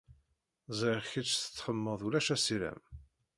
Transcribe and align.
Ẓriɣ 0.79 1.05
kecc 1.11 1.31
tettxemmed 1.39 1.99
ulac 2.05 2.27
assirem. 2.35 2.79